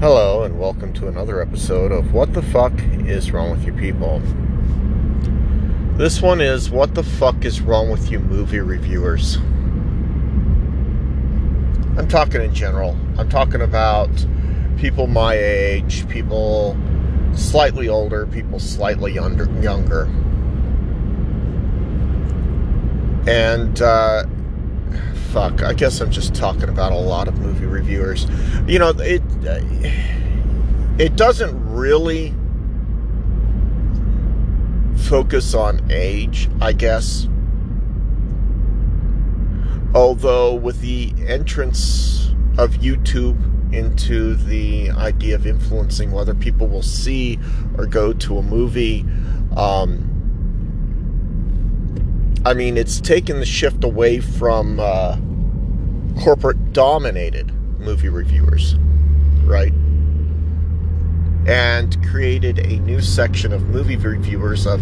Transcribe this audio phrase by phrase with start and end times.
[0.00, 2.72] Hello, and welcome to another episode of What the Fuck
[3.06, 4.22] is Wrong with You People.
[5.98, 9.36] This one is What the Fuck is Wrong with You Movie Reviewers.
[11.98, 12.96] I'm talking in general.
[13.18, 14.08] I'm talking about
[14.78, 16.78] people my age, people
[17.34, 20.04] slightly older, people slightly under, younger.
[23.30, 24.24] And, uh,
[25.32, 28.26] fuck, I guess I'm just talking about a lot of movie reviewers.
[28.66, 29.22] You know, it
[30.98, 32.34] it doesn't really
[34.96, 37.28] focus on age, I guess.
[39.94, 43.38] Although with the entrance of YouTube
[43.72, 47.38] into the idea of influencing whether people will see
[47.78, 49.04] or go to a movie,
[49.56, 50.19] um,
[52.42, 55.18] I mean, it's taken the shift away from uh,
[56.22, 58.76] corporate dominated movie reviewers,
[59.44, 59.72] right?
[61.46, 64.80] And created a new section of movie reviewers of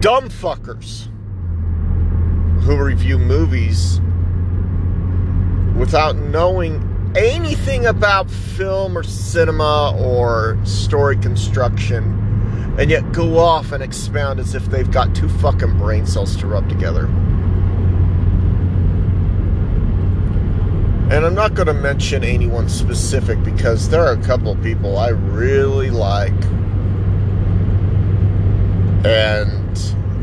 [0.00, 1.08] dumb fuckers
[2.64, 3.98] who review movies
[5.78, 6.86] without knowing
[7.16, 12.31] anything about film or cinema or story construction
[12.78, 16.46] and yet go off and expound as if they've got two fucking brain cells to
[16.46, 17.06] rub together.
[21.12, 25.10] And I'm not going to mention anyone specific because there are a couple people I
[25.10, 26.32] really like.
[29.04, 29.76] And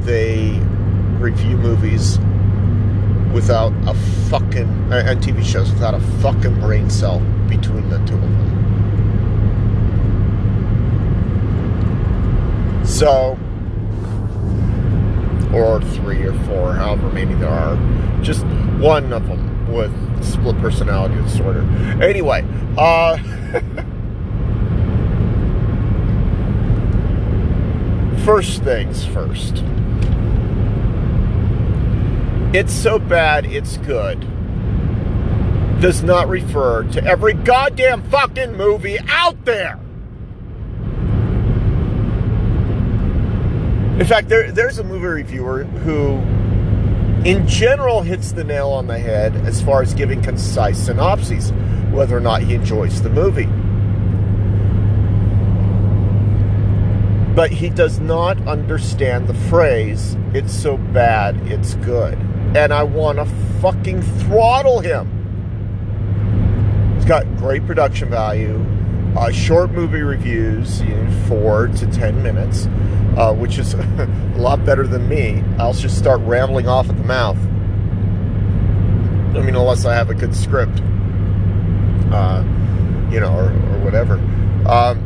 [0.03, 0.59] they
[1.19, 2.17] review movies
[3.31, 3.93] without a
[4.29, 4.91] fucking.
[4.91, 8.58] and TV shows without a fucking brain cell between the two of them.
[12.99, 13.39] So,
[15.53, 17.77] or three or four, however many there are.
[18.21, 18.45] Just
[18.77, 21.61] one of them with split personality disorder.
[22.03, 22.45] Anyway,
[22.77, 23.15] uh,
[28.25, 29.63] first things first.
[32.53, 34.19] It's so bad, it's good.
[35.79, 39.79] Does not refer to every goddamn fucking movie out there.
[43.99, 46.19] In fact, there, there's a movie reviewer who,
[47.29, 51.51] in general, hits the nail on the head as far as giving concise synopses,
[51.91, 53.49] whether or not he enjoys the movie.
[57.35, 62.17] But he does not understand the phrase, it's so bad, it's good.
[62.55, 63.25] And I want to
[63.61, 65.07] fucking throttle him.
[66.95, 68.65] He's got great production value,
[69.17, 72.67] uh, short movie reviews, know, four to ten minutes
[73.19, 75.43] uh, which is a lot better than me.
[75.57, 77.37] I'll just start rambling off at the mouth.
[79.35, 80.79] I mean, unless I have a good script,
[82.11, 82.43] uh,
[83.11, 84.13] you know, or, or whatever.
[84.65, 85.05] Um,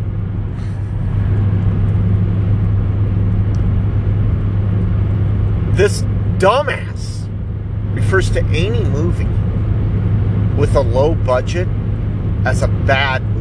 [5.73, 6.03] this
[6.37, 7.27] dumbass
[7.95, 9.25] refers to any movie
[10.55, 11.67] with a low budget
[12.45, 13.32] as a bad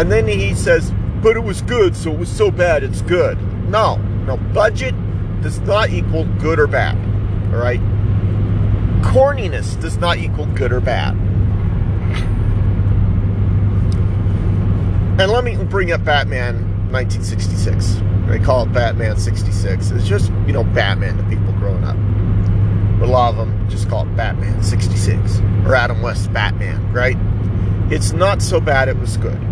[0.00, 3.38] And then he says, but it was good, so it was so bad it's good.
[3.68, 4.94] No, no, budget
[5.42, 6.96] does not equal good or bad.
[7.52, 7.80] All right?
[9.02, 11.12] Corniness does not equal good or bad.
[15.20, 16.54] And let me bring up Batman
[16.90, 18.00] 1966.
[18.26, 19.90] They call it Batman 66.
[19.90, 21.96] It's just, you know, Batman to people growing up.
[22.98, 27.18] But a lot of them just call it Batman 66 or Adam West Batman, right?
[27.92, 29.49] It's not so bad it was good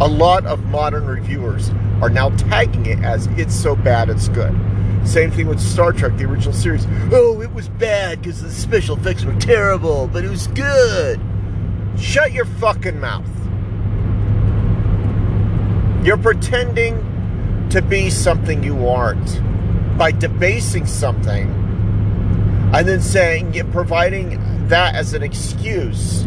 [0.00, 4.58] a lot of modern reviewers are now tagging it as it's so bad it's good.
[5.04, 6.86] Same thing with Star Trek, the original series.
[7.12, 11.20] Oh, it was bad because the special effects were terrible, but it was good.
[11.98, 13.28] Shut your fucking mouth.
[16.04, 19.40] You're pretending to be something you aren't
[19.98, 21.48] by debasing something
[22.72, 26.26] and then saying, providing that as an excuse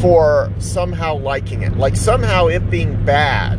[0.00, 1.76] for somehow liking it.
[1.76, 3.58] Like somehow it being bad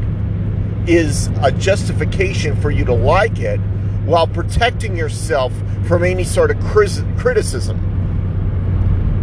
[0.88, 3.60] is a justification for you to like it
[4.06, 5.54] while protecting yourself
[5.88, 7.90] from any sort of criticism.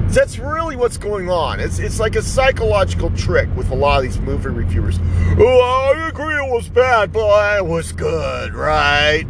[0.09, 1.61] That's really what's going on.
[1.61, 4.99] It's, it's like a psychological trick with a lot of these movie reviewers.
[5.39, 9.25] Oh, I agree it was bad, but it was good, right?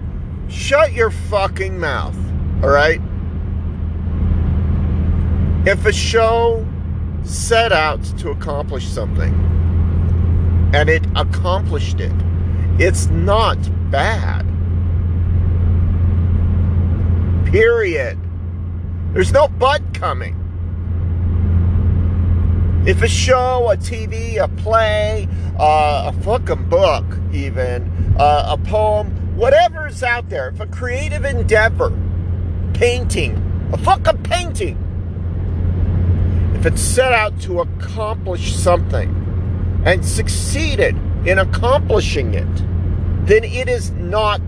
[0.49, 2.17] Shut your fucking mouth,
[2.63, 3.01] all right?
[5.67, 6.67] If a show
[7.25, 9.35] set out to accomplish something
[10.73, 12.13] and it accomplished it.
[12.79, 13.59] It's not
[13.91, 14.47] bad.
[17.47, 18.19] Period.
[19.13, 20.37] There's no but coming.
[22.87, 25.29] If a show, a TV, a play,
[25.59, 31.93] uh, a fucking book, even, uh, a poem, whatever's out there, if a creative endeavor,
[32.73, 34.79] painting, a fucking painting,
[36.61, 39.09] if it's set out to accomplish something
[39.87, 42.55] and succeeded in accomplishing it,
[43.27, 44.43] then it is not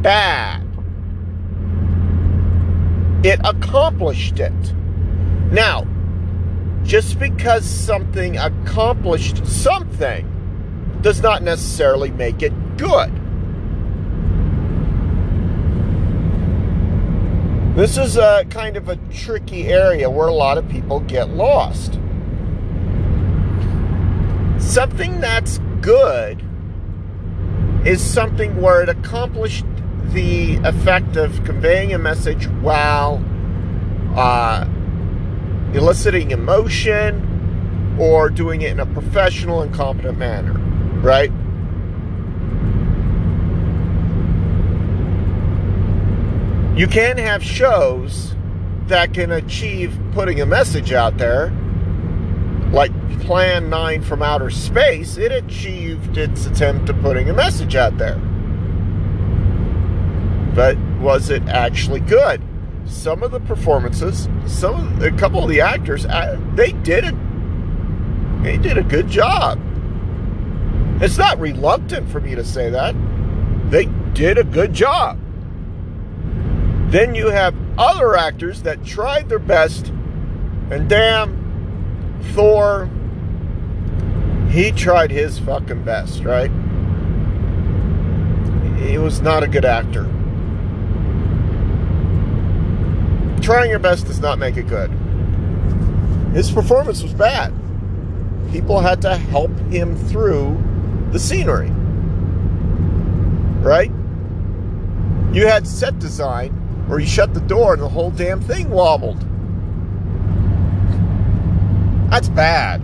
[0.00, 0.64] bad.
[3.24, 4.52] It accomplished it.
[5.50, 5.88] Now,
[6.84, 13.10] just because something accomplished something does not necessarily make it good.
[17.80, 21.94] This is a kind of a tricky area where a lot of people get lost.
[24.58, 26.44] Something that's good
[27.86, 29.64] is something where it accomplished
[30.12, 33.24] the effect of conveying a message while
[34.14, 34.66] uh,
[35.72, 40.52] eliciting emotion or doing it in a professional and competent manner,
[41.00, 41.32] right?
[46.80, 48.34] You can have shows
[48.86, 51.50] that can achieve putting a message out there,
[52.72, 52.90] like
[53.20, 58.16] Plan 9 from Outer Space, it achieved its attempt to putting a message out there.
[60.54, 62.40] But was it actually good?
[62.86, 67.14] some of the performances, some a couple of the actors, uh, they did it.
[68.42, 69.60] They did a good job.
[71.02, 72.94] It's not reluctant for me to say that.
[73.70, 73.84] They
[74.14, 75.18] did a good job.
[76.90, 79.88] Then you have other actors that tried their best,
[80.70, 81.38] and damn,
[82.34, 82.90] Tor,
[84.50, 86.50] he tried his fucking best, right?
[88.78, 90.08] He was not a good actor.
[93.40, 94.90] trying your best does not make it good.
[96.34, 97.52] His performance was bad.
[98.52, 100.62] People had to help him through
[101.10, 101.70] the scenery.
[103.60, 103.90] Right?
[105.32, 106.59] You had set design
[106.90, 109.20] where you shut the door and the whole damn thing wobbled.
[112.10, 112.80] That's bad.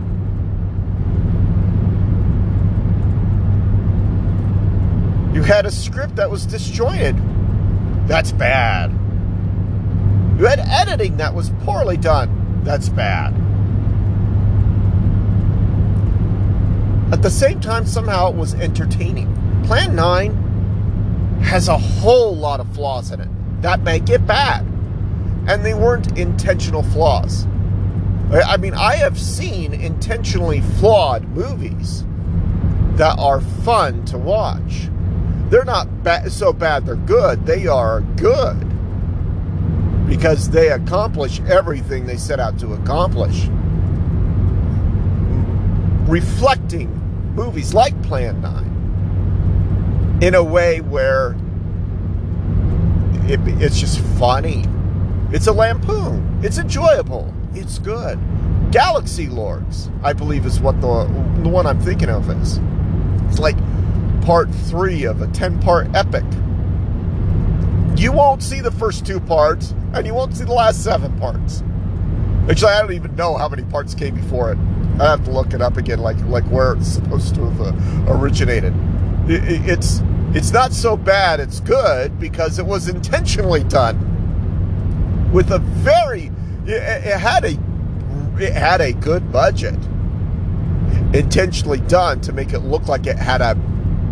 [5.34, 7.16] You had a script that was disjointed.
[8.06, 8.92] That's bad.
[10.38, 12.60] You had editing that was poorly done.
[12.62, 13.34] That's bad.
[17.12, 19.34] At the same time, somehow it was entertaining.
[19.64, 23.28] Plan 9 has a whole lot of flaws in it
[23.62, 24.62] that make it bad.
[25.48, 27.46] And they weren't intentional flaws.
[28.32, 32.04] I mean, I have seen intentionally flawed movies
[32.96, 34.88] that are fun to watch.
[35.48, 38.66] They're not ba- so bad they're good, they are good
[40.08, 43.48] because they accomplish everything they set out to accomplish.
[46.08, 46.90] Reflecting
[47.34, 51.36] movies like Plan 9 in a way where
[53.28, 54.64] it, it's just funny.
[55.32, 56.40] It's a lampoon.
[56.42, 57.32] It's enjoyable.
[57.54, 58.18] It's good.
[58.70, 61.04] Galaxy Lords, I believe, is what the
[61.42, 62.58] the one I'm thinking of is.
[63.28, 63.56] It's like
[64.22, 66.24] part three of a ten part epic
[67.96, 71.62] you won't see the first two parts, and you won't see the last seven parts.
[72.48, 74.58] Actually, I don't even know how many parts came before it.
[75.00, 78.12] I have to look it up again, like like where it's supposed to have uh,
[78.12, 78.74] originated.
[79.28, 80.00] It, it's
[80.36, 81.40] it's not so bad.
[81.40, 86.30] It's good because it was intentionally done with a very.
[86.66, 87.56] It, had a
[88.38, 89.78] it had a good budget,
[91.14, 93.56] intentionally done to make it look like it had a.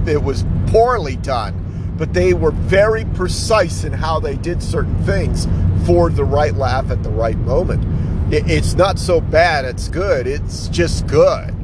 [0.07, 1.65] It was poorly done
[1.97, 5.47] but they were very precise in how they did certain things
[5.87, 7.85] for the right laugh at the right moment.
[8.33, 10.27] It, it's not so bad, it's good.
[10.27, 11.55] It's just good.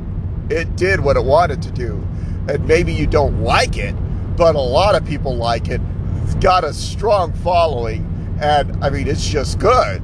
[0.51, 2.07] It did what it wanted to do.
[2.49, 3.95] And maybe you don't like it,
[4.37, 5.81] but a lot of people like it.
[6.23, 8.07] It's got a strong following,
[8.41, 10.03] and I mean, it's just good.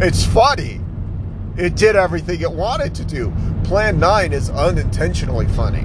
[0.00, 0.80] It's funny.
[1.56, 3.32] It did everything it wanted to do.
[3.64, 5.84] Plan 9 is unintentionally funny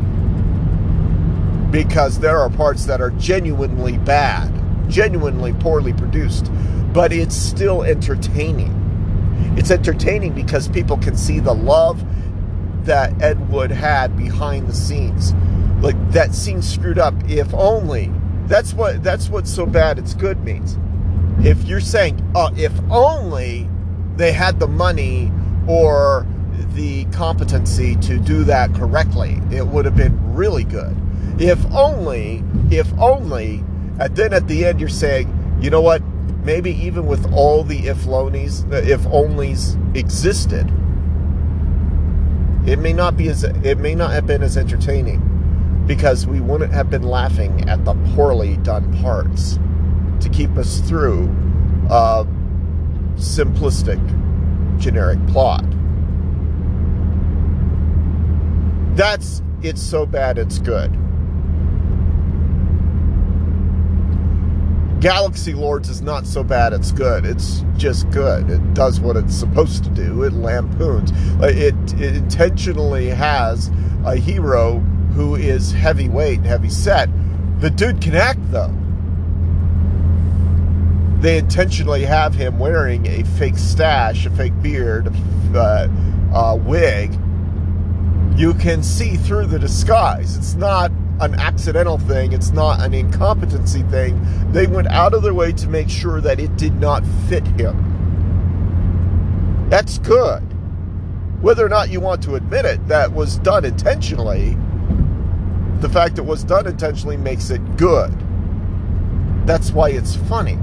[1.71, 4.51] because there are parts that are genuinely bad,
[4.89, 6.49] genuinely poorly produced,
[6.93, 8.73] but it's still entertaining.
[9.57, 12.03] It's entertaining because people can see the love
[12.85, 15.33] that Ed Wood had behind the scenes.
[15.81, 17.13] Like that seems screwed up.
[17.29, 18.11] If only.
[18.45, 20.77] That's what that's what's so bad it's good means.
[21.45, 23.69] If you're saying, uh, if only
[24.15, 25.31] they had the money
[25.67, 26.25] or
[26.73, 30.95] the competency to do that correctly, it would have been really good.
[31.39, 33.63] If only, if only,
[33.99, 36.01] and then at the end you're saying, you know what?
[36.47, 40.65] maybe even with all the if onlys, if onlys existed,
[42.65, 45.21] it may not be as it may not have been as entertaining
[45.87, 49.57] because we wouldn't have been laughing at the poorly done parts
[50.19, 51.23] to keep us through
[51.89, 52.27] a
[53.15, 53.99] simplistic
[54.77, 55.63] generic plot.
[58.95, 60.91] That's it's so bad it's good.
[64.99, 67.25] Galaxy Lords is not so bad it's good.
[67.25, 68.49] It's just good.
[68.49, 70.23] It does what it's supposed to do.
[70.23, 71.11] It lampoons.
[71.39, 73.69] Uh, it, it intentionally has
[74.05, 74.83] a hero
[75.17, 77.09] who is heavyweight, heavy set.
[77.59, 78.71] The dude can act though.
[81.21, 85.87] They intentionally have him wearing a fake stash, a fake beard, a uh,
[86.35, 87.13] uh, wig.
[88.35, 90.37] You can see through the disguise.
[90.37, 94.21] It's not an accidental thing, it's not an incompetency thing.
[94.51, 97.75] They went out of their way to make sure that it did not fit him.
[99.71, 100.43] That's good.
[101.41, 104.55] Whether or not you want to admit it, that was done intentionally.
[105.81, 108.13] The fact it was done intentionally makes it good.
[109.45, 110.57] That's why it's funny.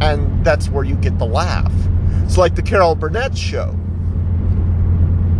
[0.00, 1.72] And that's where you get the laugh.
[2.24, 3.70] It's like the Carol Burnett show.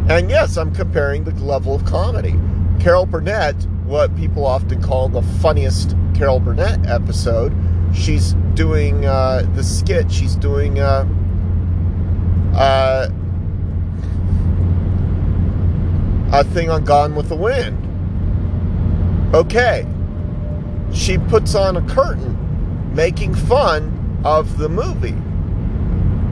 [0.09, 2.35] And yes, I'm comparing the level of comedy.
[2.81, 3.55] Carol Burnett,
[3.85, 7.55] what people often call the funniest Carol Burnett episode,
[7.95, 10.11] she's doing uh, the skit.
[10.11, 11.07] She's doing uh,
[12.55, 13.09] uh,
[16.33, 17.85] a thing on Gone with the Wind.
[19.35, 19.87] Okay,
[20.93, 25.13] she puts on a curtain, making fun of the movie,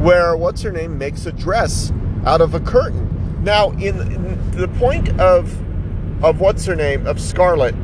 [0.03, 1.93] where what's her name makes a dress
[2.25, 3.43] out of a curtain.
[3.43, 5.57] Now, in, in the point of
[6.23, 7.75] of what's her name of Scarlett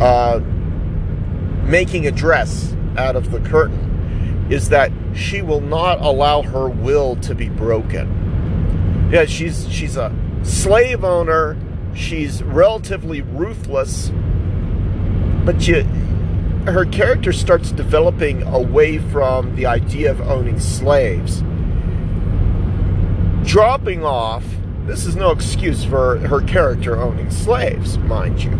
[0.00, 0.40] uh,
[1.64, 7.14] making a dress out of the curtain is that she will not allow her will
[7.16, 8.19] to be broken.
[9.10, 11.56] Yeah, she's she's a slave owner.
[11.94, 14.12] She's relatively ruthless,
[15.44, 15.82] but you,
[16.66, 21.40] her character starts developing away from the idea of owning slaves,
[23.44, 24.44] dropping off
[24.90, 28.50] this is no excuse for her character owning slaves, mind you.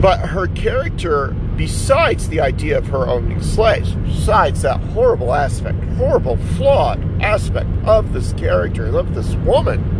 [0.00, 6.36] But her character, besides the idea of her owning slaves, besides that horrible aspect, horrible,
[6.56, 9.90] flawed aspect of this character, of this woman,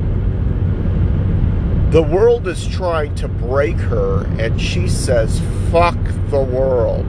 [1.90, 5.96] the world is trying to break her, and she says, fuck
[6.30, 7.06] the world.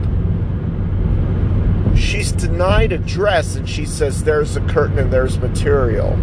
[1.98, 6.16] She's denied a dress, and she says, there's a curtain and there's material.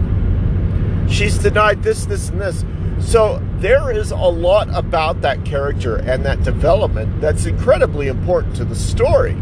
[1.10, 2.64] She's denied this, this, and this.
[3.04, 8.66] So there is a lot about that character and that development that's incredibly important to
[8.66, 9.34] the story.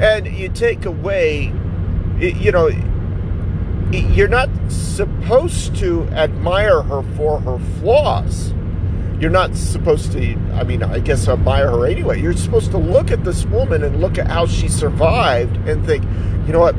[0.00, 1.52] And you take away,
[2.18, 2.70] you know,
[3.92, 8.52] you're not supposed to admire her for her flaws.
[9.20, 12.20] You're not supposed to, I mean, I guess admire her anyway.
[12.20, 16.04] You're supposed to look at this woman and look at how she survived and think,
[16.46, 16.74] you know what,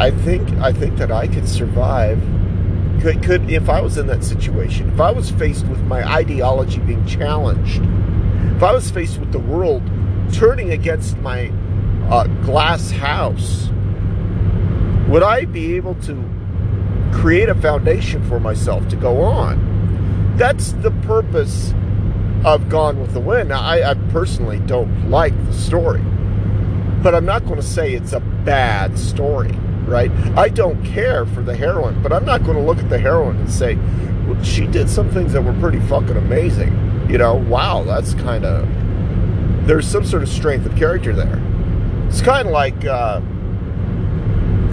[0.00, 2.20] I think I think that I could survive.
[3.02, 6.78] Could, could if I was in that situation, if I was faced with my ideology
[6.78, 7.82] being challenged,
[8.56, 9.82] if I was faced with the world
[10.32, 11.50] turning against my
[12.08, 13.70] uh, glass house,
[15.08, 16.24] would I be able to
[17.12, 20.36] create a foundation for myself to go on?
[20.36, 21.74] That's the purpose
[22.44, 23.48] of Gone with the Wind.
[23.48, 26.02] Now, I, I personally don't like the story,
[27.02, 30.10] but I'm not going to say it's a bad story right?
[30.36, 33.36] I don't care for the heroine, but I'm not going to look at the heroine
[33.36, 33.76] and say,
[34.26, 36.72] well, she did some things that were pretty fucking amazing.
[37.10, 38.68] You know, wow, that's kind of.
[39.66, 41.40] There's some sort of strength of character there.
[42.08, 43.20] It's kind of like uh,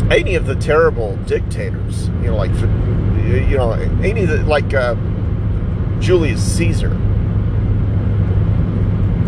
[0.09, 4.95] any of the terrible dictators, you know, like, you know, any of the, like uh,
[5.99, 6.91] Julius Caesar.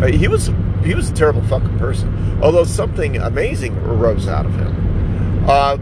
[0.02, 0.50] Uh, he was
[0.84, 2.40] he was a terrible fucking person.
[2.42, 4.91] Although something amazing arose out of him.
[5.46, 5.76] Uh,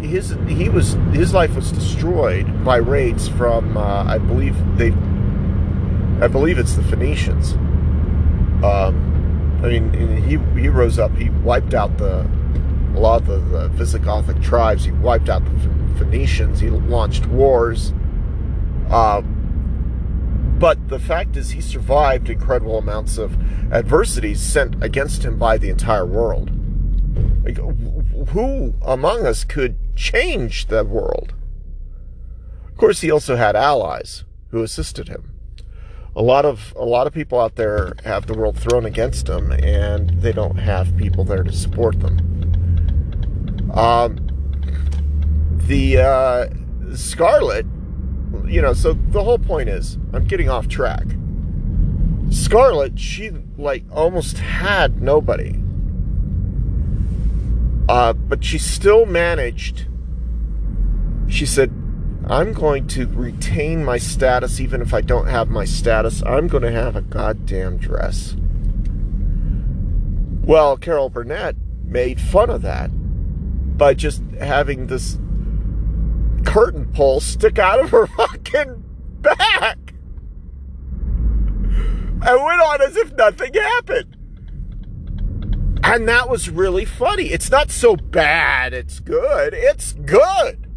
[0.00, 4.92] his he was his life was destroyed by raids from uh, I believe they
[6.24, 7.52] I believe it's the Phoenicians.
[8.62, 11.14] Um, I mean, he he rose up.
[11.16, 12.28] He wiped out the
[12.94, 14.84] a lot of the, the Visigothic tribes.
[14.84, 15.50] He wiped out the
[15.98, 16.60] Phoenicians.
[16.60, 17.94] He launched wars.
[18.90, 19.22] Uh,
[20.60, 23.36] but the fact is, he survived incredible amounts of
[23.72, 26.50] adversities sent against him by the entire world.
[27.44, 27.58] Like,
[28.28, 31.34] who among us could change the world?
[32.68, 35.32] Of course, he also had allies who assisted him.
[36.16, 39.52] a lot of a lot of people out there have the world thrown against them,
[39.52, 43.70] and they don't have people there to support them.
[43.74, 44.26] Um,
[45.66, 46.48] the uh,
[46.94, 47.66] Scarlett,
[48.46, 51.04] you know, so the whole point is, I'm getting off track.
[52.30, 55.59] Scarlett, she like almost had nobody.
[57.90, 59.88] Uh, but she still managed.
[61.26, 61.72] She said,
[62.28, 66.22] I'm going to retain my status even if I don't have my status.
[66.24, 68.36] I'm going to have a goddamn dress.
[70.46, 72.90] Well, Carol Burnett made fun of that
[73.76, 75.18] by just having this
[76.44, 78.84] curtain pole stick out of her fucking
[79.20, 79.94] back
[82.22, 84.16] and went on as if nothing happened.
[85.92, 87.30] And that was really funny.
[87.30, 89.52] It's not so bad, it's good.
[89.52, 90.68] It's good.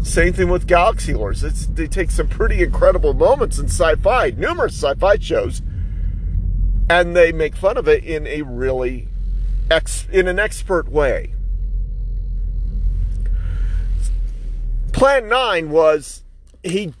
[0.00, 1.42] Same thing with Galaxy Wars.
[1.42, 5.60] It's, they take some pretty incredible moments in sci fi, numerous sci fi shows,
[6.88, 9.08] and they make fun of it in a really
[9.68, 11.34] ex, in an expert way.
[14.92, 16.22] Plan 9 was
[16.62, 16.94] he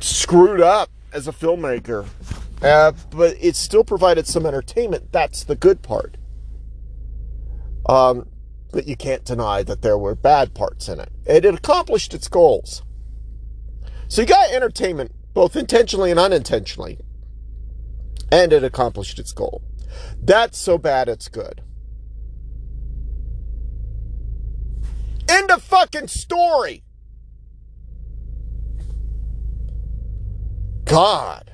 [0.00, 2.06] screwed up as a filmmaker,
[2.64, 5.12] uh, but it still provided some entertainment.
[5.12, 6.16] That's the good part.
[7.86, 8.28] Um,
[8.72, 11.10] but you can't deny that there were bad parts in it.
[11.26, 12.82] It accomplished its goals.
[14.08, 16.98] So you got entertainment, both intentionally and unintentionally.
[18.32, 19.62] And it accomplished its goal.
[20.20, 21.62] That's so bad it's good.
[25.28, 26.82] End of fucking story.
[30.84, 31.53] God.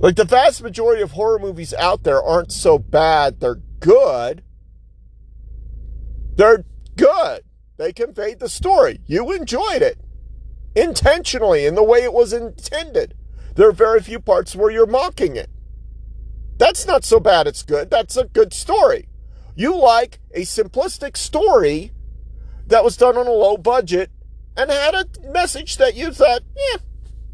[0.00, 4.42] Like the vast majority of horror movies out there aren't so bad, they're good.
[6.36, 6.64] They're
[6.96, 7.42] good.
[7.76, 9.00] They conveyed the story.
[9.06, 9.98] You enjoyed it
[10.74, 13.14] intentionally in the way it was intended.
[13.56, 15.50] There are very few parts where you're mocking it.
[16.56, 17.90] That's not so bad, it's good.
[17.90, 19.08] That's a good story.
[19.54, 21.92] You like a simplistic story
[22.66, 24.10] that was done on a low budget
[24.56, 26.80] and had a message that you thought, yeah,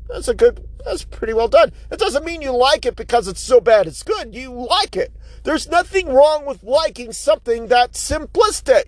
[0.09, 1.73] that's a good, that's pretty well done.
[1.91, 4.35] It doesn't mean you like it because it's so bad it's good.
[4.35, 5.13] You like it.
[5.43, 8.85] There's nothing wrong with liking something that's simplistic.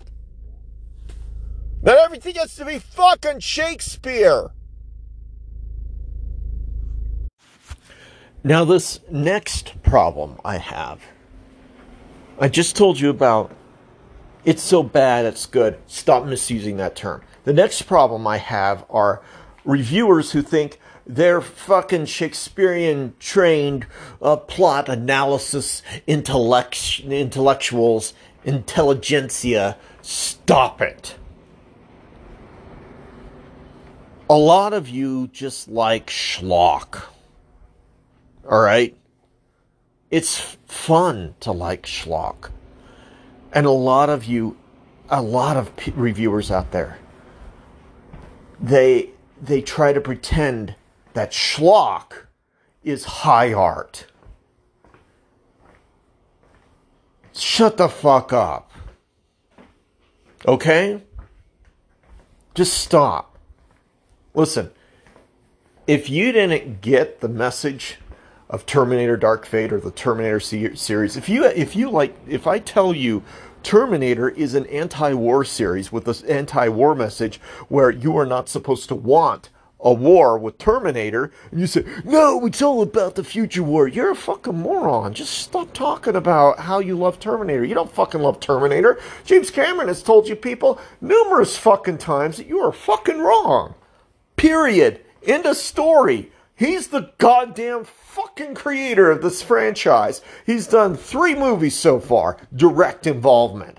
[1.82, 4.50] Not everything has to be fucking Shakespeare.
[8.44, 11.02] Now, this next problem I have,
[12.40, 13.52] I just told you about
[14.44, 15.78] it's so bad it's good.
[15.87, 17.22] Stop misusing that term.
[17.44, 19.20] The next problem I have are
[19.64, 20.78] reviewers who think
[21.09, 23.87] they're fucking Shakespearean trained
[24.21, 28.12] uh, plot analysis intellect- intellectuals,
[28.44, 29.79] intelligentsia.
[30.03, 31.16] Stop it.
[34.29, 37.05] A lot of you just like schlock.
[38.49, 38.94] All right?
[40.11, 42.51] It's fun to like schlock.
[43.51, 44.59] And a lot of you,
[45.09, 46.99] a lot of p- reviewers out there,
[48.61, 50.75] they they try to pretend
[51.18, 52.26] that schlock
[52.85, 54.07] is high art.
[57.35, 58.70] Shut the fuck up.
[60.46, 61.02] Okay?
[62.54, 63.37] Just stop.
[64.33, 64.70] Listen,
[65.88, 67.96] if you didn't get the message
[68.48, 72.61] of Terminator Dark Fate or the Terminator series, if you if you like if I
[72.61, 73.24] tell you
[73.64, 78.94] Terminator is an anti-war series with this anti-war message where you are not supposed to
[78.94, 79.50] want
[79.81, 83.87] a war with Terminator, and you say, no, it's all about the future war.
[83.87, 85.14] You're a fucking moron.
[85.14, 87.64] Just stop talking about how you love Terminator.
[87.64, 88.99] You don't fucking love Terminator.
[89.25, 93.75] James Cameron has told you people numerous fucking times that you are fucking wrong.
[94.37, 95.01] Period.
[95.25, 96.33] End of story.
[96.57, 100.23] He's the goddamn fucking creator of this franchise.
[100.45, 103.79] He's done three movies so far, direct involvement.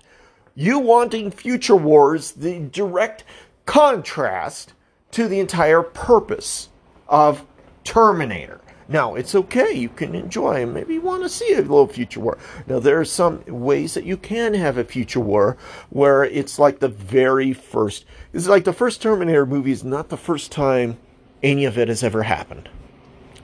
[0.56, 3.26] You wanting future wars, the direct
[3.66, 4.74] contrast
[5.12, 6.70] to the entire purpose
[7.08, 7.46] of
[7.84, 8.62] Terminator.
[8.88, 9.72] Now, it's okay.
[9.72, 10.66] You can enjoy.
[10.66, 12.40] Maybe you want to see a little future war.
[12.66, 15.58] Now, there are some ways that you can have a future war
[15.92, 18.06] where it's like the very first.
[18.34, 20.98] It's like the first Terminator movie is not the first time
[21.44, 22.68] any of it has ever happened.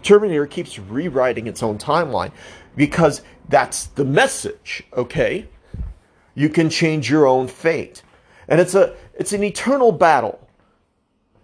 [0.01, 2.31] Terminator keeps rewriting its own timeline
[2.75, 5.47] because that's the message, okay?
[6.33, 8.01] You can change your own fate.
[8.47, 10.44] And it's a it's an eternal battle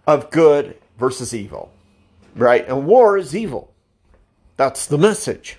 [0.06, 1.72] of good versus evil,
[2.34, 2.66] right?
[2.68, 3.72] And war is evil.
[4.56, 5.58] That's the message.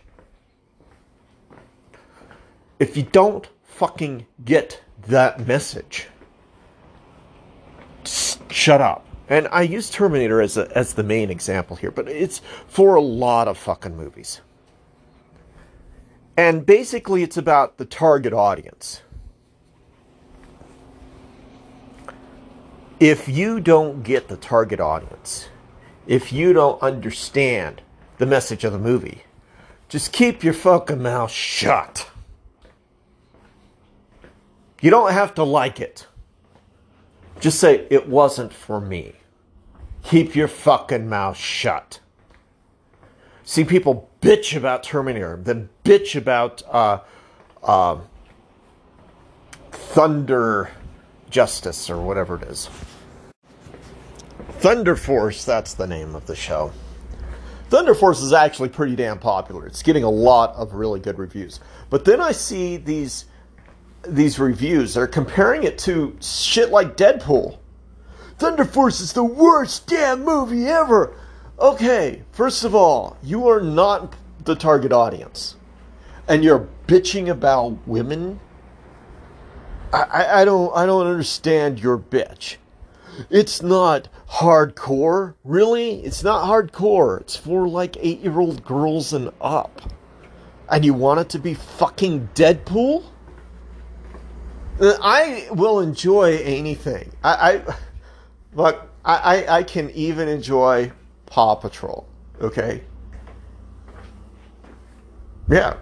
[2.80, 6.08] If you don't fucking get that message,
[8.50, 12.42] shut up And I use Terminator as a, as the main example here, but it's
[12.68, 14.42] for a lot of fucking movies.
[16.38, 19.02] And basically, it's about the target audience.
[23.00, 25.50] If you don't get the target audience,
[26.08, 27.82] if you don't understand
[28.18, 29.24] the message of the movie,
[29.90, 32.10] just keep your fucking mouth shut.
[34.82, 36.08] You don't have to like it.
[37.40, 39.14] Just say, it wasn't for me.
[40.04, 42.00] Keep your fucking mouth shut.
[43.44, 47.00] See people bitch about Terminator, then bitch about uh,
[47.62, 48.00] uh,
[49.72, 50.72] Thunder
[51.34, 52.70] Justice or whatever it is.
[54.60, 56.72] Thunder Force, that's the name of the show.
[57.70, 59.66] Thunder Force is actually pretty damn popular.
[59.66, 61.60] It's getting a lot of really good reviews.
[61.90, 63.26] But then I see these
[64.08, 64.94] these reviews.
[64.94, 67.58] They're comparing it to shit like Deadpool.
[68.38, 71.16] Thunder Force is the worst damn movie ever.
[71.58, 75.56] Okay, first of all, you are not the target audience,
[76.28, 78.40] and you're bitching about women.
[79.94, 82.56] I, I, don't I don't understand your bitch.
[83.30, 86.04] It's not hardcore, really.
[86.04, 87.22] It's not hardcore.
[87.22, 89.82] It's for like eight year old girls and up.
[90.70, 93.04] And you want it to be fucking Deadpool?
[94.80, 97.12] Uh, I will enjoy anything.
[97.24, 97.76] I, I
[98.56, 98.90] look.
[99.06, 100.92] I, I can even enjoy
[101.26, 102.08] Paw Patrol.
[102.42, 102.82] Okay.
[105.50, 105.76] Yeah,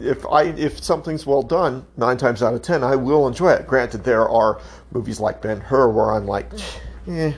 [0.00, 3.66] if I if something's well done, nine times out of ten, I will enjoy it.
[3.66, 6.50] Granted, there are movies like Ben Hur where I'm like,
[7.08, 7.32] eh,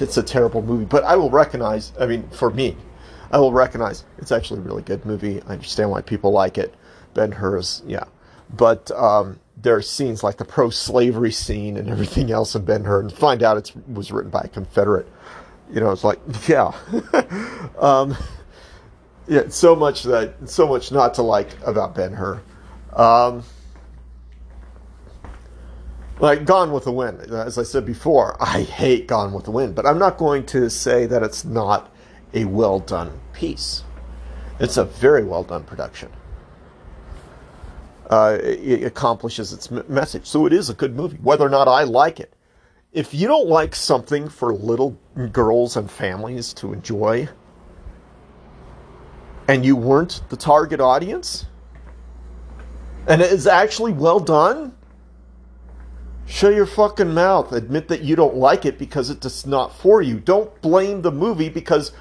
[0.00, 1.92] it's a terrible movie, but I will recognize.
[2.00, 2.76] I mean, for me,
[3.30, 5.40] I will recognize it's actually a really good movie.
[5.42, 6.74] I understand why people like it.
[7.14, 8.04] Ben Hur is yeah,
[8.54, 13.00] but um, there are scenes like the pro-slavery scene and everything else in Ben Hur,
[13.00, 15.08] and find out it was written by a Confederate.
[15.72, 16.72] You know, it's like, yeah,
[17.78, 18.16] um,
[19.28, 22.40] yeah, so much that so much not to like about Ben Hur.
[22.94, 23.42] Um,
[26.18, 29.74] like Gone with the Wind, as I said before, I hate Gone with the Wind,
[29.74, 31.92] but I'm not going to say that it's not
[32.32, 33.84] a well done piece.
[34.58, 36.10] It's a very well done production
[38.10, 40.26] uh, it accomplishes its message.
[40.26, 42.32] So it is a good movie, whether or not I like it.
[42.92, 44.96] If you don't like something for little
[45.32, 47.28] girls and families to enjoy,
[49.48, 51.46] and you weren't the target audience,
[53.06, 54.74] and it is actually well done,
[56.26, 57.52] shut your fucking mouth.
[57.52, 60.18] Admit that you don't like it because it's not for you.
[60.18, 61.92] Don't blame the movie because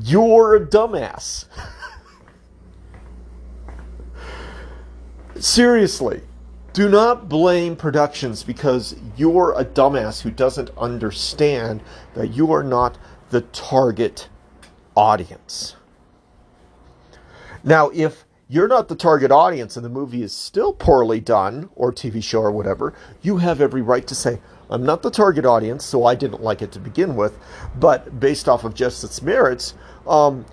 [0.00, 1.44] you're a dumbass.
[5.38, 6.22] Seriously,
[6.72, 11.82] do not blame productions because you're a dumbass who doesn't understand
[12.14, 12.96] that you are not
[13.30, 14.28] the target
[14.96, 15.76] audience.
[17.66, 21.92] Now, if you're not the target audience and the movie is still poorly done, or
[21.92, 24.38] TV show or whatever, you have every right to say,
[24.70, 27.36] I'm not the target audience, so I didn't like it to begin with,
[27.78, 29.74] but based off of just its merits,
[30.06, 30.46] um,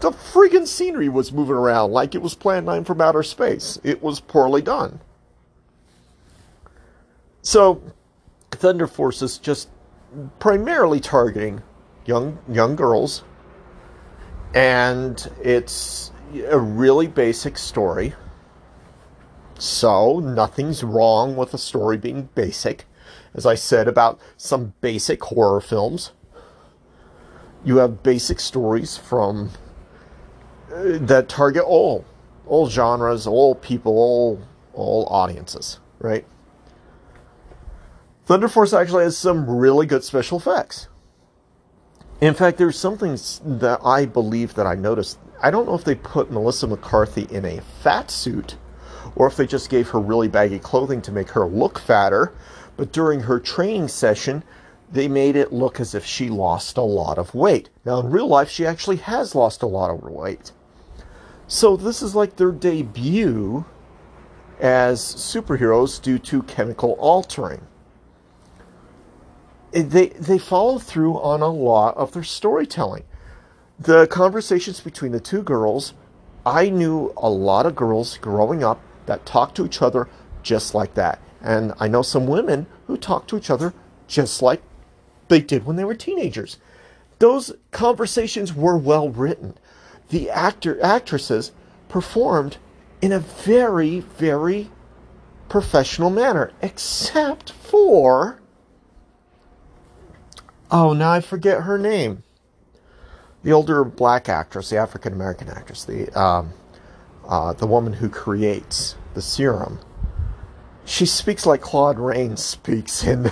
[0.00, 3.78] the friggin' scenery was moving around like it was Plan 9 from outer space.
[3.84, 5.00] It was poorly done.
[7.42, 7.80] So,
[8.50, 9.68] Thunder Force is just
[10.40, 11.62] primarily targeting
[12.06, 13.22] young young girls,
[14.52, 16.10] and it's
[16.48, 18.14] a really basic story.
[19.58, 22.86] So, nothing's wrong with a story being basic.
[23.34, 26.12] As I said about some basic horror films,
[27.64, 29.50] you have basic stories from
[30.72, 32.04] uh, that target all
[32.46, 34.40] all genres, all people, all
[34.72, 36.24] all audiences, right?
[38.26, 40.88] Thunder Force actually has some really good special effects.
[42.20, 45.18] In fact, there's something that I believe that I noticed.
[45.42, 48.56] I don't know if they put Melissa McCarthy in a fat suit
[49.16, 52.32] or if they just gave her really baggy clothing to make her look fatter,
[52.76, 54.44] but during her training session,
[54.92, 57.70] they made it look as if she lost a lot of weight.
[57.84, 60.52] Now, in real life, she actually has lost a lot of weight.
[61.46, 63.64] So this is like their debut
[64.60, 67.66] as superheroes due to chemical altering.
[69.72, 73.04] They they follow through on a lot of their storytelling.
[73.80, 75.94] The conversations between the two girls,
[76.44, 80.08] I knew a lot of girls growing up that talked to each other
[80.42, 81.18] just like that.
[81.40, 83.72] And I know some women who talk to each other
[84.06, 84.62] just like
[85.28, 86.58] they did when they were teenagers.
[87.18, 89.56] Those conversations were well written
[90.10, 91.52] the actor actresses
[91.88, 92.58] performed
[93.00, 94.70] in a very very
[95.48, 98.36] professional manner except for
[100.72, 102.22] Oh, now I forget her name.
[103.42, 106.52] The older black actress, the African American actress, the um,
[107.26, 109.78] uh, the woman who creates the serum.
[110.84, 113.30] She speaks like Claude Rains speaks in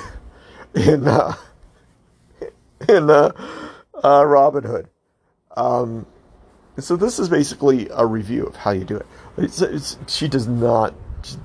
[0.74, 1.34] in uh,
[2.88, 3.32] in uh,
[4.02, 4.88] uh, Robin Hood.
[5.56, 6.06] Um,
[6.78, 9.06] so this is basically a review of how you do it.
[9.36, 10.94] It's, it's, she does not.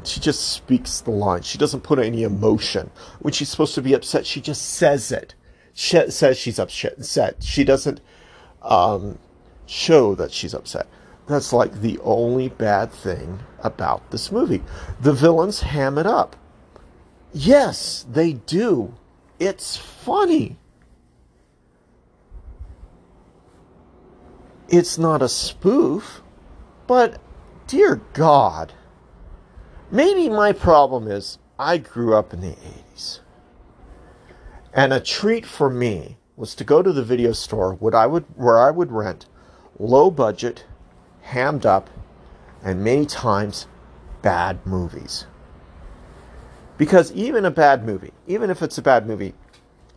[0.03, 1.41] She just speaks the line.
[1.41, 2.91] She doesn't put any emotion.
[3.19, 5.33] When she's supposed to be upset, she just says it.
[5.73, 7.43] She says she's upset.
[7.43, 7.99] She doesn't
[8.63, 9.17] um,
[9.65, 10.87] show that she's upset.
[11.27, 14.61] That's like the only bad thing about this movie.
[15.01, 16.35] The villains ham it up.
[17.33, 18.93] Yes, they do.
[19.39, 20.57] It's funny.
[24.69, 26.21] It's not a spoof,
[26.87, 27.19] but
[27.67, 28.73] dear God,
[29.91, 33.19] maybe my problem is I grew up in the 80s.
[34.73, 38.25] And a treat for me was to go to the video store where I would,
[38.35, 39.25] where I would rent
[39.79, 40.65] low budget,
[41.21, 41.89] hammed up,
[42.63, 43.67] and many times
[44.21, 45.25] bad movies.
[46.77, 49.33] Because even a bad movie, even if it's a bad movie,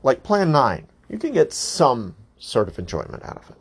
[0.03, 3.57] like Plan 9, you can get some sort of enjoyment out of it.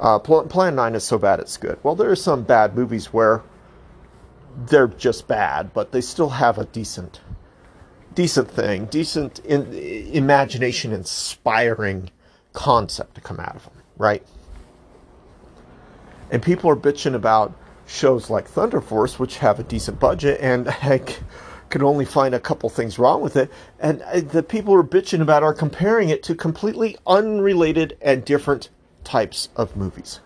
[0.00, 1.78] Uh, Plan 9 is so bad it's good.
[1.82, 3.42] Well, there are some bad movies where
[4.66, 7.20] they're just bad, but they still have a decent,
[8.14, 12.10] decent thing, decent in, imagination inspiring
[12.52, 14.24] concept to come out of them, right?
[16.30, 17.52] And people are bitching about
[17.86, 21.18] shows like Thunder Force, which have a decent budget, and heck,
[21.68, 23.50] could only find a couple things wrong with it.
[23.80, 28.70] And uh, the people are bitching about are comparing it to completely unrelated and different
[29.02, 30.20] types of movies.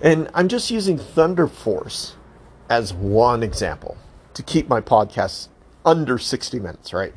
[0.00, 2.16] And I'm just using Thunder Force
[2.68, 3.96] as one example
[4.34, 5.48] to keep my podcast
[5.88, 7.14] under 60 minutes, right?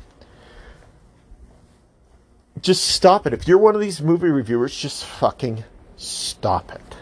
[2.62, 3.34] Just stop it.
[3.34, 5.64] If you're one of these movie reviewers, just fucking
[5.96, 6.96] stop it.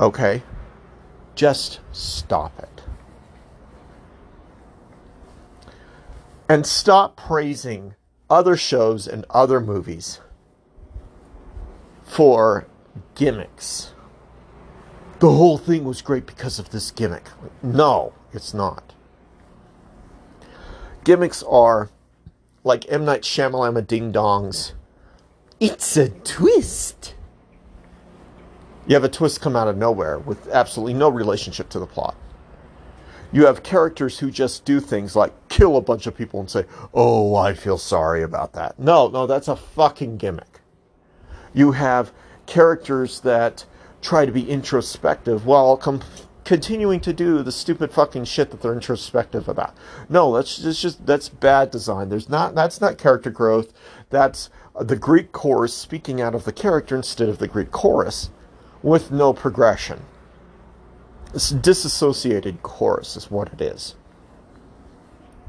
[0.00, 0.42] Okay?
[1.36, 2.82] Just stop it.
[6.48, 7.94] And stop praising
[8.28, 10.20] other shows and other movies
[12.02, 12.66] for
[13.14, 13.92] gimmicks.
[15.20, 17.28] The whole thing was great because of this gimmick.
[17.62, 18.95] No, it's not.
[21.06, 21.88] Gimmicks are
[22.64, 23.04] like M.
[23.04, 24.72] Night Shyamalan Ding Dongs.
[25.60, 27.14] It's a twist.
[28.88, 32.16] You have a twist come out of nowhere with absolutely no relationship to the plot.
[33.30, 36.64] You have characters who just do things like kill a bunch of people and say,
[36.92, 38.76] Oh, I feel sorry about that.
[38.76, 40.60] No, no, that's a fucking gimmick.
[41.54, 42.12] You have
[42.46, 43.64] characters that
[44.02, 46.02] try to be introspective while com-
[46.46, 49.74] continuing to do the stupid fucking shit that they're introspective about.
[50.08, 52.08] No, that's just, just that's bad design.
[52.08, 53.74] There's not that's not character growth.
[54.08, 54.48] That's
[54.80, 58.30] the Greek chorus speaking out of the character instead of the Greek chorus
[58.82, 60.02] with no progression.
[61.34, 63.94] It's disassociated chorus is what it is.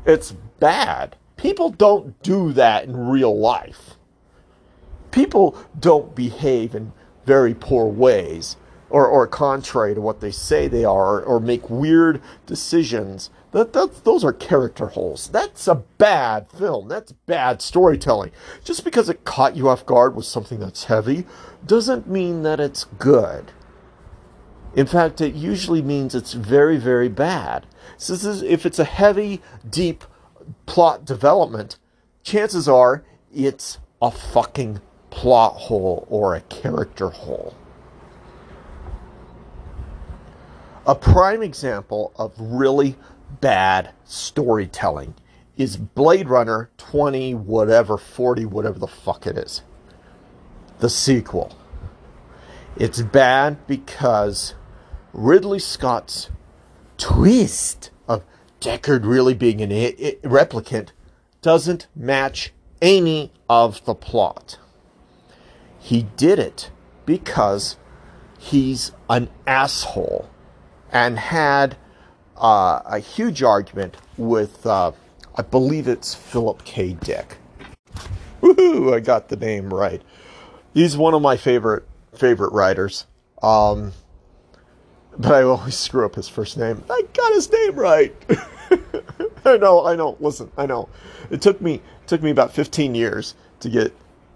[0.05, 1.15] It's bad.
[1.37, 3.97] People don't do that in real life
[5.17, 6.93] people don't behave in
[7.25, 8.55] very poor ways
[8.89, 13.29] or, or contrary to what they say they are or make weird decisions.
[13.51, 15.29] That, that, those are character holes.
[15.29, 16.87] That's a bad film.
[16.87, 18.31] That's bad storytelling.
[18.63, 21.25] Just because it caught you off guard with something that's heavy
[21.65, 23.51] doesn't mean that it's good.
[24.75, 27.65] In fact, it usually means it's very, very bad.
[27.97, 30.03] Is, if it's a heavy, deep
[30.65, 31.77] plot development,
[32.23, 37.55] chances are it's a fucking plot hole or a character hole.
[40.87, 42.95] A prime example of really
[43.41, 45.15] bad storytelling
[45.57, 49.63] is Blade Runner 20, whatever, 40, whatever the fuck it is.
[50.79, 51.57] The sequel.
[52.77, 54.53] It's bad because
[55.11, 56.29] Ridley Scott's
[56.97, 58.23] twist of
[58.61, 60.91] Deckard really being an replicant
[61.41, 64.57] doesn't match any of the plot.
[65.79, 66.71] He did it
[67.05, 67.75] because
[68.39, 70.29] he's an asshole
[70.91, 71.77] and had
[72.37, 74.91] uh, a huge argument with, uh,
[75.35, 76.93] I believe it's Philip K.
[76.93, 77.37] Dick.
[78.41, 78.93] Woohoo!
[78.93, 80.01] I got the name right.
[80.73, 83.05] He's one of my favorite favorite writers.
[83.41, 83.93] Um,
[85.17, 86.83] but I always screw up his first name.
[86.89, 88.15] I got his name right.
[89.45, 90.17] I know, I know.
[90.19, 90.89] Listen, I know.
[91.29, 93.93] It took me took me about 15 years to get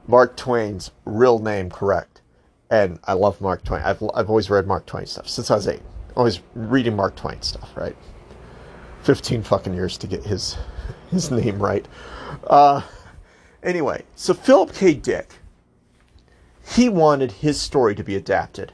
[0.07, 2.21] Mark Twain's real name correct.
[2.69, 3.81] And I love Mark Twain.
[3.81, 5.81] I've, I've always read Mark Twain stuff since I was eight.
[6.15, 7.95] Always reading Mark Twain stuff, right?
[9.03, 10.57] 15 fucking years to get his
[11.09, 11.85] his name right.
[12.45, 12.81] Uh,
[13.63, 14.93] Anyway, so Philip K.
[14.93, 15.35] Dick,
[16.65, 18.71] he wanted his story to be adapted.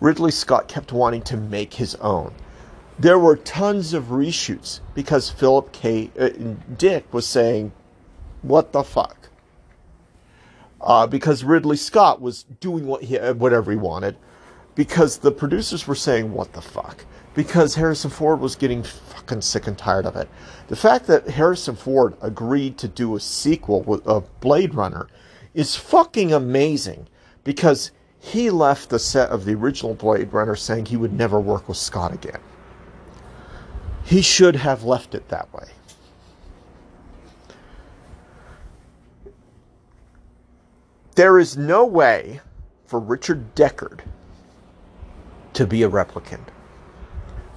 [0.00, 2.32] Ridley Scott kept wanting to make his own.
[2.98, 6.10] There were tons of reshoots because Philip K.
[6.18, 6.28] Uh,
[6.76, 7.72] Dick was saying,
[8.42, 9.30] "What the fuck."
[10.80, 14.16] Uh, because Ridley Scott was doing what he, whatever he wanted,
[14.74, 19.66] because the producers were saying, "What the fuck," because Harrison Ford was getting fucking sick
[19.66, 20.28] and tired of it.
[20.68, 25.06] The fact that Harrison Ford agreed to do a sequel of Blade Runner
[25.54, 27.06] is fucking amazing
[27.44, 31.68] because he left the set of the original Blade Runner saying he would never work
[31.68, 32.40] with Scott again.
[34.04, 35.68] He should have left it that way.
[41.14, 42.40] There is no way
[42.86, 44.00] for Richard Deckard
[45.54, 46.48] to be a replicant.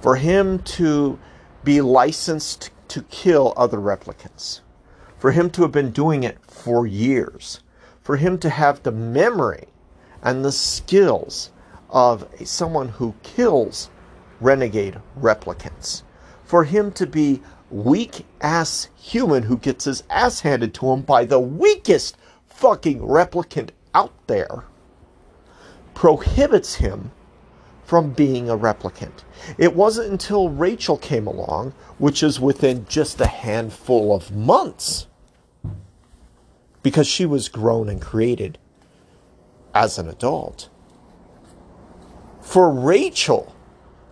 [0.00, 1.18] For him to
[1.64, 4.60] be licensed to kill other replicants.
[5.18, 7.60] For him to have been doing it for years.
[8.02, 9.68] For him to have the memory
[10.22, 11.50] and the skills
[11.90, 13.90] of someone who kills
[14.40, 16.02] renegade replicants.
[16.44, 21.24] For him to be weak ass human who gets his ass handed to him by
[21.24, 24.64] the weakest fucking replicant out there
[25.94, 27.10] prohibits him
[27.88, 29.24] from being a replicant.
[29.56, 35.06] It wasn't until Rachel came along, which is within just a handful of months,
[36.82, 38.58] because she was grown and created
[39.74, 40.68] as an adult.
[42.42, 43.56] For Rachel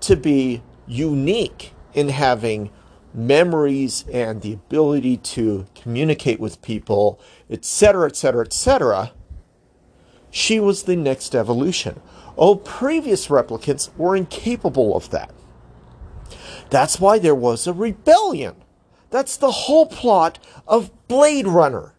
[0.01, 2.71] to be unique in having
[3.13, 9.13] memories and the ability to communicate with people, etc., etc., etc.,
[10.31, 12.01] she was the next evolution.
[12.37, 15.33] All previous replicants were incapable of that.
[16.71, 18.57] That's why there was a rebellion.
[19.11, 21.95] That's the whole plot of Blade Runner.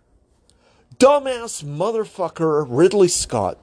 [1.00, 3.58] Dumbass motherfucker Ridley Scott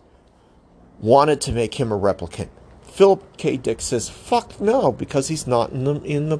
[1.01, 2.49] wanted to make him a replicant.
[2.83, 3.57] Philip K.
[3.57, 6.39] Dick says, "Fuck no," because he's not in the in the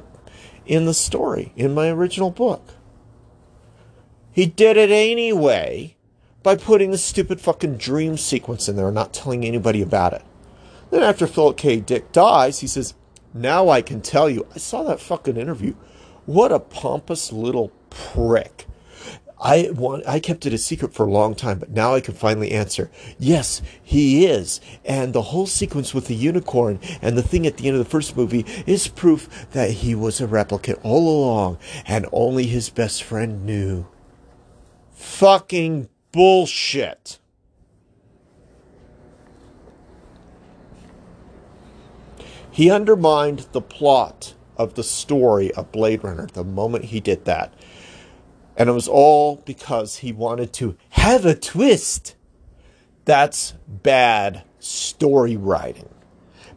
[0.65, 2.61] in the story in my original book.
[4.31, 5.94] He did it anyway
[6.45, 10.21] by putting the stupid fucking dream sequence in there and not telling anybody about it.
[10.91, 11.79] Then after Philip K.
[11.79, 12.93] Dick dies, he says,
[13.33, 14.45] Now I can tell you.
[14.53, 15.73] I saw that fucking interview.
[16.27, 18.67] What a pompous little prick.
[19.41, 22.13] I want I kept it a secret for a long time, but now I can
[22.13, 22.91] finally answer.
[23.17, 24.61] Yes, he is.
[24.85, 27.89] And the whole sequence with the unicorn and the thing at the end of the
[27.89, 33.01] first movie is proof that he was a replicant all along and only his best
[33.01, 33.87] friend knew.
[34.93, 37.19] Fucking bullshit.
[42.49, 47.53] He undermined the plot of the story of Blade Runner the moment he did that.
[48.55, 52.15] And it was all because he wanted to have a twist.
[53.03, 55.89] That's bad story writing.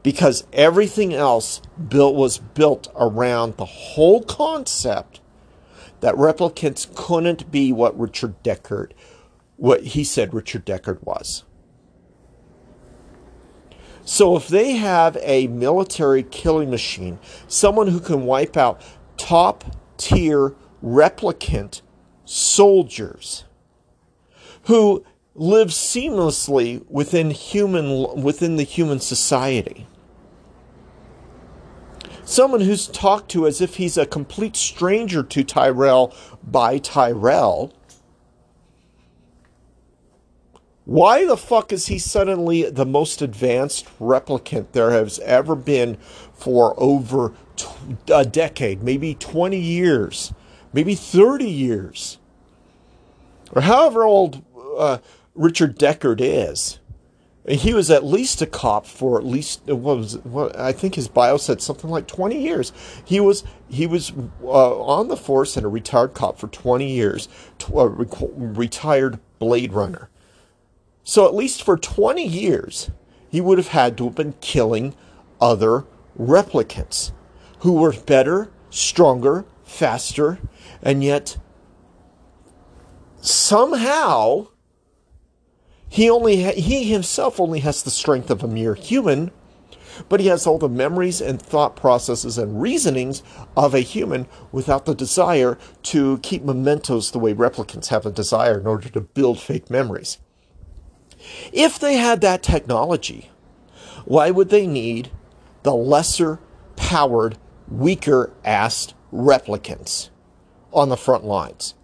[0.05, 5.21] Because everything else built was built around the whole concept
[5.99, 8.93] that replicants couldn't be what Richard Deckard
[9.59, 11.45] what he said Richard Deckard was.
[14.05, 18.81] So if they have a military killing machine, someone who can wipe out
[19.19, 21.83] top tier replicant
[22.25, 23.45] soldiers
[24.63, 29.87] who live seamlessly within human within the human society.
[32.25, 37.73] Someone who's talked to as if he's a complete stranger to Tyrell by Tyrell
[40.89, 45.99] Why the fuck is he suddenly the most advanced replicant there has ever been
[46.33, 47.35] for over
[48.11, 50.33] a decade, maybe 20 years,
[50.73, 52.17] maybe 30 years,
[53.53, 54.43] or however old
[54.79, 54.97] uh,
[55.35, 56.79] Richard Deckard is?
[57.47, 61.07] He was at least a cop for at least what was what, I think his
[61.07, 62.73] bio said something like 20 years.
[63.05, 64.11] He was he was
[64.43, 67.29] uh, on the force and a retired cop for 20 years,
[67.75, 70.09] uh, retired Blade Runner.
[71.09, 72.91] So at least for 20 years,
[73.31, 74.95] he would have had to have been killing
[75.41, 75.87] other
[76.21, 77.13] replicants
[77.61, 80.39] who were better, stronger, faster,
[80.83, 81.39] and yet
[83.23, 84.49] somehow
[85.89, 89.31] he only ha- he himself only has the strength of a mere human,
[90.11, 93.23] but he has all the memories and thought processes and reasonings
[93.57, 98.61] of a human without the desire to keep mementos the way replicants have a desire
[98.61, 100.19] in order to build fake memories.
[101.53, 103.31] If they had that technology,
[104.05, 105.11] why would they need
[105.63, 106.39] the lesser
[106.77, 110.11] powered, weaker assed replicants
[110.73, 111.75] on the front lines?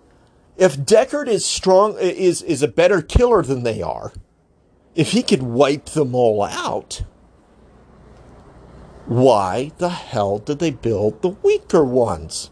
[0.57, 4.13] If Deckard is strong, is is a better killer than they are,
[4.95, 7.03] if he could wipe them all out,
[9.07, 12.51] why the hell did they build the weaker ones?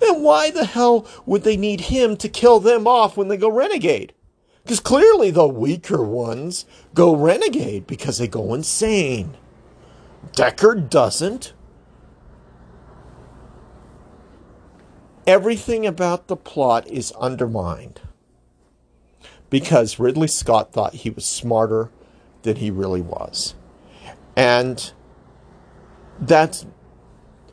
[0.00, 3.50] And why the hell would they need him to kill them off when they go
[3.50, 4.12] renegade?
[4.66, 9.36] Because clearly the weaker ones go renegade because they go insane.
[10.32, 11.52] Deckard doesn't.
[15.24, 18.00] Everything about the plot is undermined
[19.50, 21.92] because Ridley Scott thought he was smarter
[22.42, 23.54] than he really was.
[24.34, 24.92] And
[26.18, 26.66] that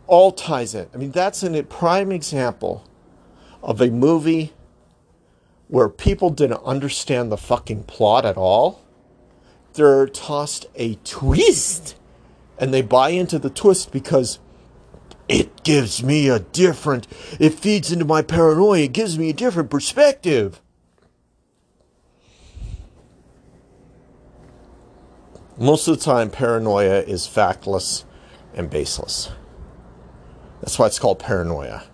[0.08, 0.88] all ties in.
[0.92, 2.88] I mean, that's a prime example
[3.62, 4.54] of a movie
[5.74, 8.80] where people didn't understand the fucking plot at all.
[9.74, 11.96] They're tossed a twist
[12.60, 14.38] and they buy into the twist because
[15.28, 17.08] it gives me a different,
[17.40, 20.62] it feeds into my paranoia, it gives me a different perspective.
[25.58, 28.04] Most of the time, paranoia is factless
[28.54, 29.32] and baseless.
[30.62, 31.86] That's why it's called paranoia.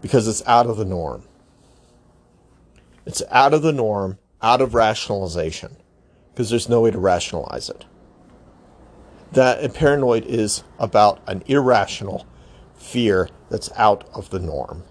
[0.00, 1.24] Because it's out of the norm.
[3.06, 5.76] It's out of the norm, out of rationalization.
[6.32, 7.86] Because there's no way to rationalize it.
[9.32, 12.26] That paranoid is about an irrational
[12.74, 14.84] fear that's out of the norm.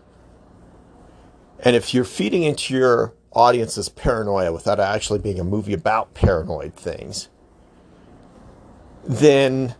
[1.59, 6.73] And if you're feeding into your audience's paranoia without actually being a movie about paranoid
[6.73, 7.29] things,
[9.03, 9.75] then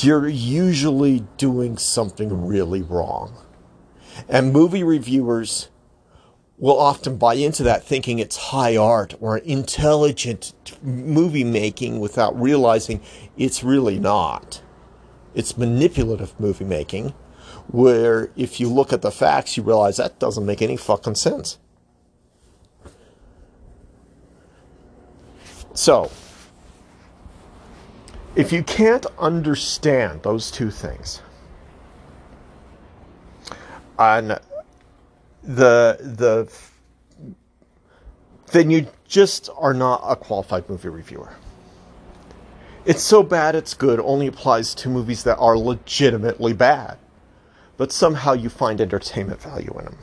[0.00, 3.36] you're usually doing something really wrong.
[4.28, 5.68] And movie reviewers
[6.60, 10.52] will often buy into that thinking it's high art or intelligent
[10.82, 13.00] movie making without realizing
[13.36, 14.62] it's really not.
[15.34, 17.14] It's manipulative movie making
[17.68, 21.58] where if you look at the facts, you realize that doesn't make any fucking sense.
[25.72, 26.10] So,
[28.34, 31.22] if you can't understand those two things,
[33.98, 34.38] and
[35.42, 36.52] the the
[38.52, 41.32] then you just are not a qualified movie reviewer.
[42.84, 46.98] It's so bad it's good only applies to movies that are legitimately bad,
[47.76, 49.98] but somehow you find entertainment value in them.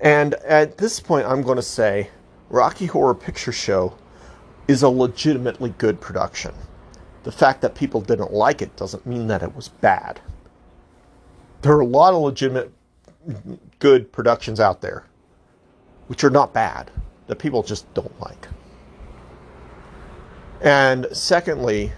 [0.00, 2.10] And at this point, I'm going to say
[2.50, 3.96] Rocky Horror Picture Show
[4.66, 6.52] is a legitimately good production.
[7.22, 10.20] The fact that people didn't like it doesn't mean that it was bad.
[11.62, 12.72] There are a lot of legitimate
[13.78, 15.04] good productions out there,
[16.08, 16.90] which are not bad,
[17.28, 18.48] that people just don't like.
[20.60, 21.92] And secondly,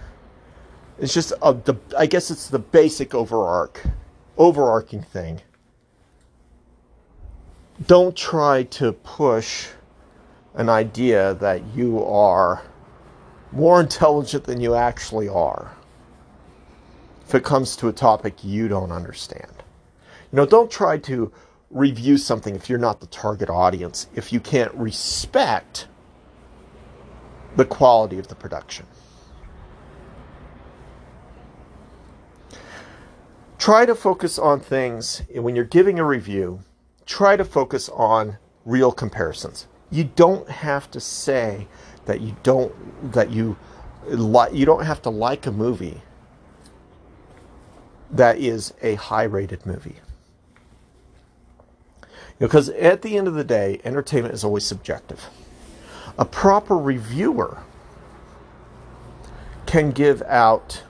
[0.99, 3.79] it's just a, the I guess it's the basic overarch,
[4.37, 5.41] overarching thing.
[7.87, 9.67] Don't try to push
[10.53, 12.61] an idea that you are
[13.51, 15.71] more intelligent than you actually are
[17.27, 19.54] if it comes to a topic you don't understand.
[20.31, 21.31] You know, don't try to
[21.69, 25.87] review something if you're not the target audience, if you can't respect
[27.55, 28.85] the quality of the production.
[33.57, 36.59] Try to focus on things when you're giving a review,
[37.05, 41.67] try to focus on real comparisons you don't have to say
[42.05, 42.73] that you don't
[43.13, 43.55] that you
[44.07, 46.01] like you don't have to like a movie
[48.11, 49.95] that is a high rated movie
[52.39, 55.29] because at the end of the day entertainment is always subjective
[56.17, 57.59] a proper reviewer
[59.65, 60.83] can give out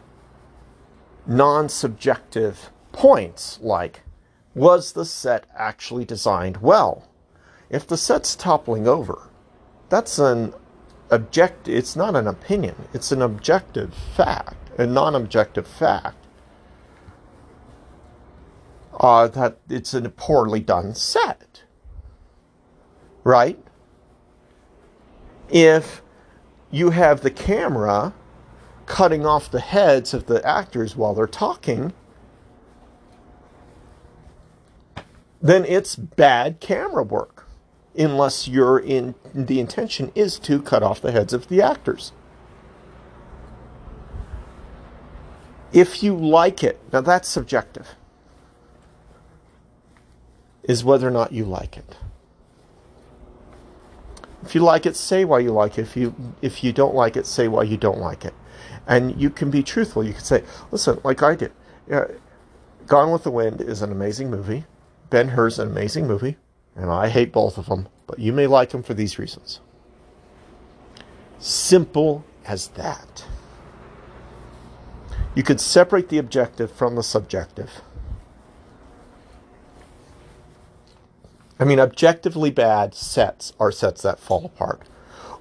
[1.25, 4.01] non-subjective points like
[4.53, 7.07] was the set actually designed well
[7.69, 9.27] if the set's toppling over,
[9.89, 10.53] that's an
[11.11, 16.24] object it's not an opinion, it's an objective fact, a non-objective fact.
[18.99, 21.63] Uh, that it's a poorly done set.
[23.23, 23.59] Right?
[25.49, 26.01] If
[26.71, 28.13] you have the camera
[28.85, 31.93] cutting off the heads of the actors while they're talking,
[35.41, 37.47] then it's bad camera work
[37.97, 42.11] unless your in the intention is to cut off the heads of the actors.
[45.71, 47.95] If you like it, now that's subjective.
[50.67, 51.97] Is whether or not you like it.
[54.43, 55.81] If you like it, say why you like it.
[55.81, 58.33] If you if you don't like it, say why you don't like it.
[58.87, 60.03] And you can be truthful.
[60.03, 61.51] You can say, "Listen, like I did,
[61.91, 62.05] uh,
[62.87, 64.65] Gone with the Wind is an amazing movie.
[65.09, 66.37] Ben Hur is an amazing movie,
[66.75, 69.59] and I hate both of them, but you may like them for these reasons.
[71.39, 73.25] Simple as that.
[75.33, 77.81] You could separate the objective from the subjective.
[81.59, 84.81] I mean, objectively bad sets are sets that fall apart.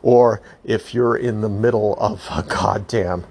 [0.02, 3.26] Or if you're in the middle of a goddamn,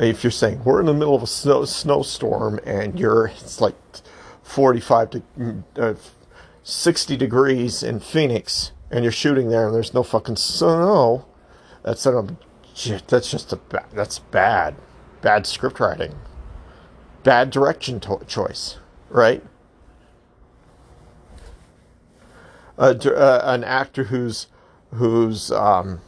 [0.00, 3.76] if you're saying we're in the middle of a snow, snowstorm and you're, it's like
[4.42, 5.22] 45 to
[5.76, 5.94] uh,
[6.62, 11.26] 60 degrees in Phoenix and you're shooting there and there's no fucking snow,
[11.82, 12.36] that's a,
[13.06, 13.58] that's just a
[13.92, 14.76] that's bad,
[15.20, 16.14] bad script writing,
[17.22, 18.78] bad direction to- choice,
[19.10, 19.42] right?
[22.78, 24.46] Uh, an actor who's
[24.94, 26.00] who's um,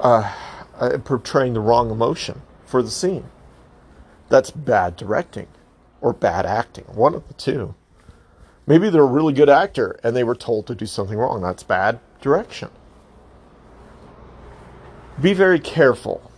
[0.00, 0.34] uh,
[0.78, 3.24] uh, portraying the wrong emotion for the scene.
[4.28, 5.48] That's bad directing
[6.00, 6.84] or bad acting.
[6.84, 7.74] One of the two.
[8.66, 11.42] Maybe they're a really good actor and they were told to do something wrong.
[11.42, 12.70] That's bad direction.
[15.20, 16.30] Be very careful,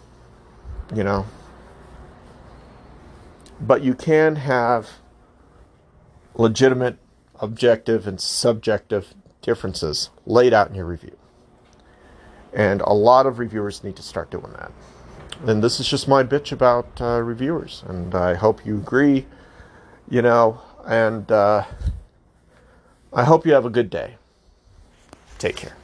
[0.95, 1.26] you know.
[3.61, 5.00] But you can have
[6.41, 6.97] legitimate,
[7.38, 9.12] objective, and subjective
[9.43, 11.16] differences laid out in your review.
[12.55, 14.72] And a lot of reviewers need to start doing that.
[15.47, 17.84] And this is just my bitch about uh, reviewers.
[17.86, 19.26] And I hope you agree,
[20.09, 21.64] you know, and uh,
[23.12, 24.16] I hope you have a good day.
[25.38, 25.76] Take care.